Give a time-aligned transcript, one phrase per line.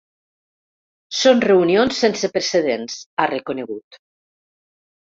[1.17, 4.05] Són reunions sense precedents, ha reconegut.